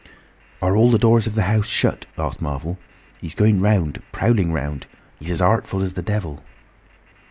"Are 0.63 0.75
all 0.75 0.89
the 0.89 0.97
doors 0.97 1.27
of 1.27 1.35
the 1.35 1.43
house 1.43 1.67
shut?" 1.67 2.07
asked 2.17 2.41
Marvel. 2.41 2.79
"He's 3.19 3.35
going 3.35 3.61
round—prowling 3.61 4.51
round. 4.51 4.87
He's 5.19 5.29
as 5.29 5.41
artful 5.43 5.83
as 5.83 5.93
the 5.93 6.01
devil." 6.01 6.43